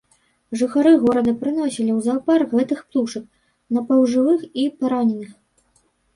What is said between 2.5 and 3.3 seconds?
гэтых птушак,